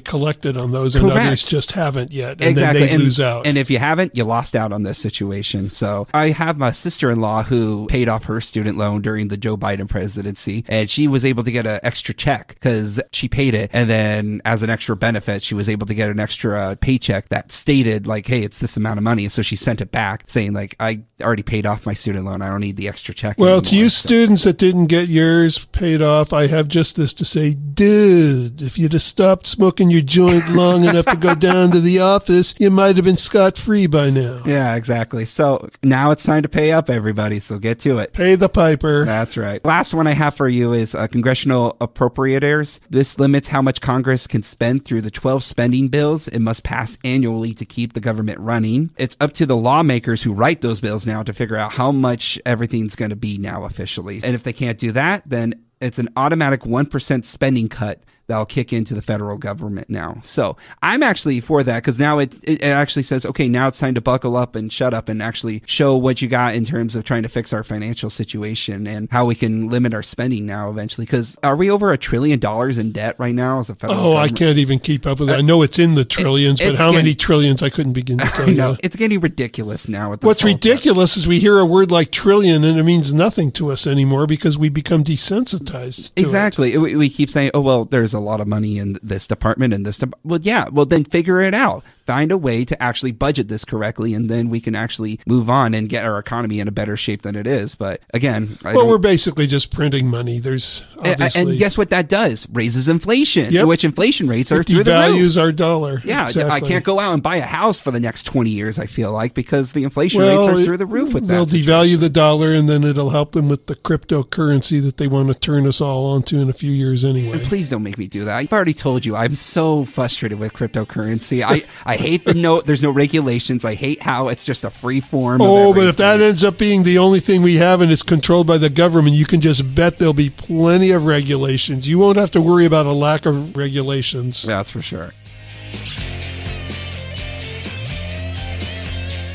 collected 0.00 0.56
on 0.56 0.72
those, 0.72 0.96
and 0.96 1.08
Correct. 1.08 1.26
others 1.26 1.44
just 1.44 1.72
haven't 1.72 2.12
yet, 2.12 2.40
and 2.40 2.50
exactly. 2.50 2.80
then 2.80 2.88
they 2.88 2.94
and, 2.94 3.02
lose 3.02 3.20
out. 3.20 3.46
And 3.46 3.58
if 3.58 3.70
you 3.70 3.78
haven't, 3.78 4.16
you 4.16 4.24
lost 4.24 4.56
out 4.56 4.72
on 4.72 4.82
this 4.82 4.98
situation. 4.98 5.70
So 5.70 6.06
I 6.12 6.30
have 6.30 6.58
my 6.58 6.70
sister-in-law 6.70 7.44
who 7.44 7.86
paid 7.88 8.08
off 8.08 8.24
her 8.24 8.40
student 8.40 8.78
loan 8.78 9.02
during 9.02 9.28
the 9.28 9.36
Joe 9.36 9.56
Biden 9.56 9.88
presidency, 9.88 10.64
and 10.68 10.88
she 10.88 11.08
was 11.08 11.24
able 11.24 11.44
to 11.44 11.52
get 11.52 11.66
an 11.66 11.80
extra 11.82 12.14
check 12.14 12.48
because 12.48 13.00
she 13.12 13.28
paid 13.28 13.54
it, 13.54 13.70
and 13.72 13.88
then 13.88 14.40
as 14.44 14.62
an 14.62 14.70
extra 14.70 14.96
benefit, 14.96 15.42
she 15.42 15.54
was 15.54 15.68
able 15.68 15.86
to 15.86 15.94
get 15.94 16.10
an 16.10 16.20
extra 16.20 16.76
paycheck 16.76 17.28
that 17.28 17.52
stated 17.52 18.06
like, 18.06 18.21
"Hey, 18.26 18.42
it's 18.42 18.58
this 18.58 18.76
amount 18.76 18.98
of 18.98 19.04
money." 19.04 19.28
So 19.28 19.42
she 19.42 19.56
sent 19.56 19.80
it 19.80 19.90
back, 19.92 20.24
saying 20.26 20.52
like, 20.52 20.74
"I 20.80 21.02
already 21.22 21.42
paid 21.42 21.66
off 21.66 21.86
my 21.86 21.94
student 21.94 22.24
loan. 22.24 22.42
I 22.42 22.48
don't 22.48 22.60
need 22.60 22.76
the 22.76 22.88
extra 22.88 23.14
check." 23.14 23.38
well, 23.38 23.60
to 23.62 23.76
you 23.76 23.88
So- 23.88 24.08
students 24.08 24.44
that 24.44 24.58
didn't 24.58 24.86
get 24.86 25.08
yours 25.08 25.66
paid 25.66 26.02
off, 26.02 26.32
I 26.32 26.46
have 26.48 26.68
just 26.68 26.96
this 26.96 27.12
to 27.14 27.24
say, 27.24 27.54
dude, 27.54 28.62
if 28.62 28.78
you'd 28.78 28.92
have 28.92 29.02
stopped 29.02 29.46
smoking 29.46 29.90
your 29.90 30.00
joint 30.02 30.48
long 30.50 30.84
enough 30.84 31.06
to 31.06 31.16
go 31.16 31.34
down 31.50 31.70
to 31.72 31.80
the 31.80 31.98
office, 32.00 32.54
you 32.58 32.70
might 32.70 32.96
have 32.96 33.04
been 33.04 33.16
scot 33.16 33.56
free 33.58 33.86
by 33.86 34.10
now. 34.10 34.40
Yeah, 34.46 34.74
exactly. 34.74 35.24
So 35.24 35.68
now 35.82 36.10
it's 36.10 36.24
time 36.24 36.42
to 36.42 36.48
pay 36.48 36.72
up, 36.72 36.90
everybody. 36.90 37.40
So 37.40 37.58
get 37.58 37.78
to 37.80 37.98
it. 37.98 38.12
Pay 38.12 38.34
the 38.34 38.48
piper. 38.48 39.04
That's 39.04 39.36
right. 39.36 39.64
Last 39.64 39.94
one 39.94 40.06
I 40.06 40.12
have 40.14 40.34
for 40.34 40.48
you 40.48 40.72
is 40.72 40.94
uh, 40.94 41.06
congressional 41.06 41.76
appropriators. 41.80 42.80
This 42.90 43.18
limits 43.18 43.48
how 43.48 43.62
much 43.62 43.80
Congress 43.80 44.26
can 44.26 44.42
spend 44.42 44.84
through 44.84 45.02
the 45.02 45.10
12 45.10 45.42
spending 45.42 45.88
bills 45.88 46.28
it 46.28 46.40
must 46.40 46.62
pass 46.64 46.98
annually 47.04 47.54
to 47.54 47.64
keep 47.64 47.92
the 47.94 48.00
government 48.02 48.38
running. 48.40 48.90
It's 48.98 49.16
up 49.20 49.32
to 49.34 49.46
the 49.46 49.56
lawmakers 49.56 50.22
who 50.22 50.32
write 50.32 50.60
those 50.60 50.80
bills 50.80 51.06
now 51.06 51.22
to 51.22 51.32
figure 51.32 51.56
out 51.56 51.72
how 51.72 51.90
much 51.90 52.38
everything's 52.44 52.94
going 52.94 53.10
to 53.10 53.16
be 53.16 53.38
now 53.38 53.64
officially. 53.64 54.20
And 54.22 54.34
if 54.34 54.42
they 54.42 54.52
can't 54.52 54.78
do 54.78 54.92
that, 54.92 55.22
then 55.24 55.54
it's 55.80 55.98
an 55.98 56.08
automatic 56.16 56.60
1% 56.60 57.24
spending 57.24 57.68
cut 57.68 58.02
that'll 58.26 58.46
kick 58.46 58.72
into 58.72 58.94
the 58.94 59.02
federal 59.02 59.36
government 59.36 59.90
now. 59.90 60.20
So 60.24 60.56
I'm 60.80 61.02
actually 61.02 61.40
for 61.40 61.62
that 61.62 61.78
because 61.78 61.98
now 61.98 62.18
it, 62.18 62.38
it 62.42 62.62
actually 62.62 63.02
says, 63.02 63.26
okay, 63.26 63.48
now 63.48 63.68
it's 63.68 63.78
time 63.78 63.94
to 63.94 64.00
buckle 64.00 64.36
up 64.36 64.56
and 64.56 64.72
shut 64.72 64.94
up 64.94 65.08
and 65.08 65.22
actually 65.22 65.62
show 65.66 65.96
what 65.96 66.22
you 66.22 66.28
got 66.28 66.54
in 66.54 66.64
terms 66.64 66.96
of 66.96 67.04
trying 67.04 67.24
to 67.24 67.28
fix 67.28 67.52
our 67.52 67.62
financial 67.62 68.10
situation 68.10 68.86
and 68.86 69.08
how 69.10 69.24
we 69.24 69.34
can 69.34 69.68
limit 69.68 69.92
our 69.92 70.02
spending 70.02 70.46
now 70.46 70.70
eventually. 70.70 71.04
Because 71.04 71.38
are 71.42 71.56
we 71.56 71.70
over 71.70 71.92
a 71.92 71.98
trillion 71.98 72.38
dollars 72.38 72.78
in 72.78 72.92
debt 72.92 73.16
right 73.18 73.34
now 73.34 73.58
as 73.58 73.70
a 73.70 73.74
federal 73.74 73.98
Oh, 74.00 74.16
I 74.16 74.28
can't 74.28 74.58
even 74.58 74.78
keep 74.78 75.06
up 75.06 75.20
with 75.20 75.28
it. 75.28 75.34
Uh, 75.34 75.38
I 75.38 75.40
know 75.40 75.62
it's 75.62 75.78
in 75.78 75.94
the 75.94 76.04
trillions, 76.04 76.60
but 76.60 76.68
it's 76.68 76.80
how 76.80 76.92
many 76.92 77.14
trillions 77.14 77.62
I 77.62 77.70
couldn't 77.70 77.92
begin 77.92 78.18
to 78.18 78.26
tell 78.34 78.48
you. 78.50 78.76
it's 78.82 78.96
getting 78.96 79.20
ridiculous 79.20 79.88
now. 79.88 80.14
What's 80.16 80.44
ridiculous 80.44 81.16
is 81.16 81.26
we 81.26 81.38
hear 81.38 81.58
a 81.58 81.66
word 81.66 81.90
like 81.90 82.10
trillion 82.10 82.64
and 82.64 82.78
it 82.78 82.82
means 82.84 83.12
nothing 83.12 83.50
to 83.52 83.70
us 83.70 83.86
anymore 83.86 84.26
because 84.26 84.56
we 84.56 84.68
become 84.68 85.04
desensitized 85.04 86.14
to 86.14 86.20
it. 86.20 86.24
Exactly. 86.24 86.76
We, 86.78 86.96
we 86.96 87.08
keep 87.10 87.30
saying, 87.30 87.50
"Oh 87.54 87.60
well, 87.60 87.84
there's 87.84 88.11
a 88.14 88.20
lot 88.20 88.40
of 88.40 88.46
money 88.48 88.78
in 88.78 88.98
this 89.02 89.26
department 89.26 89.72
and 89.74 89.84
this." 89.86 89.98
De-. 89.98 90.10
Well, 90.24 90.40
yeah. 90.42 90.68
Well, 90.70 90.86
then 90.86 91.04
figure 91.04 91.40
it 91.40 91.54
out. 91.54 91.84
Find 92.06 92.32
a 92.32 92.36
way 92.36 92.64
to 92.64 92.82
actually 92.82 93.12
budget 93.12 93.46
this 93.46 93.64
correctly, 93.64 94.12
and 94.12 94.28
then 94.28 94.48
we 94.50 94.60
can 94.60 94.74
actually 94.74 95.20
move 95.24 95.48
on 95.48 95.72
and 95.72 95.88
get 95.88 96.04
our 96.04 96.18
economy 96.18 96.58
in 96.58 96.66
a 96.66 96.72
better 96.72 96.96
shape 96.96 97.22
than 97.22 97.36
it 97.36 97.46
is. 97.46 97.76
But 97.76 98.00
again, 98.12 98.48
I 98.64 98.72
Well, 98.72 98.88
we're 98.88 98.98
basically 98.98 99.46
just 99.46 99.70
printing 99.70 100.08
money. 100.08 100.40
There's 100.40 100.84
obviously 100.98 101.42
and 101.42 101.58
guess 101.58 101.78
what 101.78 101.90
that 101.90 102.08
does? 102.08 102.48
Raises 102.52 102.88
inflation, 102.88 103.52
Yep. 103.52 103.66
which 103.68 103.84
inflation 103.84 104.26
rates 104.26 104.50
are 104.50 104.60
it 104.62 104.66
through 104.66 104.82
the 104.82 104.90
roof. 104.90 105.00
devalues 105.16 105.40
our 105.40 105.52
dollar. 105.52 106.02
Yeah, 106.04 106.26
I 106.50 106.58
can't 106.60 106.84
go 106.84 106.98
out 106.98 107.14
and 107.14 107.22
buy 107.22 107.36
a 107.36 107.42
house 107.46 107.78
for 107.78 107.92
the 107.92 108.00
next 108.00 108.24
twenty 108.24 108.50
years. 108.50 108.80
I 108.80 108.86
feel 108.86 109.12
like 109.12 109.32
because 109.34 109.70
the 109.70 109.84
inflation 109.84 110.20
Well, 110.22 110.48
rates 110.48 110.58
are 110.60 110.64
through 110.64 110.78
the 110.78 110.86
roof 110.86 111.14
with 111.14 111.28
they'll 111.28 111.46
that. 111.46 111.56
devalue 111.56 112.00
the 112.00 112.10
dollar, 112.10 112.52
and 112.52 112.68
then 112.68 112.82
it'll 112.82 113.10
help 113.10 113.30
them 113.32 113.48
with 113.48 113.66
the 113.66 113.76
cryptocurrency 113.76 114.82
that 114.82 114.96
they 114.96 115.06
want 115.06 115.28
to 115.28 115.34
turn 115.34 115.66
us 115.68 115.80
all 115.80 116.06
onto 116.06 116.38
in 116.38 116.50
a 116.50 116.52
few 116.52 116.70
years 116.72 117.04
anyway. 117.04 117.38
And 117.38 117.42
please 117.42 117.68
don't 117.70 117.82
make 117.84 117.96
me 117.98 118.01
do 118.06 118.24
that. 118.24 118.36
I've 118.36 118.52
already 118.52 118.74
told 118.74 119.04
you 119.04 119.16
I'm 119.16 119.34
so 119.34 119.84
frustrated 119.84 120.38
with 120.38 120.52
cryptocurrency. 120.52 121.42
I, 121.46 121.64
I 121.84 121.96
hate 121.96 122.24
the 122.24 122.34
no 122.34 122.60
there's 122.60 122.82
no 122.82 122.90
regulations. 122.90 123.64
I 123.64 123.74
hate 123.74 124.02
how 124.02 124.28
it's 124.28 124.44
just 124.44 124.64
a 124.64 124.70
free 124.70 125.00
form. 125.00 125.40
of 125.40 125.48
Oh, 125.48 125.74
but 125.74 125.86
if 125.86 125.96
that 125.96 126.20
ends 126.20 126.44
up 126.44 126.58
being 126.58 126.82
the 126.82 126.98
only 126.98 127.20
thing 127.20 127.42
we 127.42 127.56
have 127.56 127.80
and 127.80 127.90
it's 127.90 128.02
controlled 128.02 128.46
by 128.46 128.58
the 128.58 128.70
government, 128.70 129.14
you 129.16 129.26
can 129.26 129.40
just 129.40 129.74
bet 129.74 129.98
there'll 129.98 130.14
be 130.14 130.30
plenty 130.30 130.90
of 130.90 131.06
regulations. 131.06 131.88
You 131.88 131.98
won't 131.98 132.16
have 132.16 132.30
to 132.32 132.40
worry 132.40 132.66
about 132.66 132.86
a 132.86 132.92
lack 132.92 133.26
of 133.26 133.56
regulations. 133.56 134.42
that's 134.42 134.70
for 134.70 134.82
sure. 134.82 135.12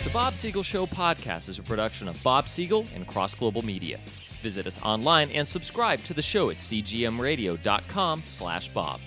The 0.03 0.13
Bob 0.13 0.37
Siegel 0.37 0.63
Show 0.63 0.85
podcast 0.85 1.49
is 1.49 1.59
a 1.59 1.63
production 1.63 2.07
of 2.07 2.21
Bob 2.23 2.47
Siegel 2.47 2.85
and 2.95 3.05
Cross 3.05 3.35
Global 3.35 3.61
Media. 3.61 3.99
Visit 4.41 4.67
us 4.67 4.79
online 4.83 5.29
and 5.31 5.47
subscribe 5.47 6.03
to 6.05 6.13
the 6.13 6.21
show 6.21 6.49
at 6.49 6.57
cgmradio.com 6.57 8.23
slash 8.25 8.67
bob. 8.69 8.99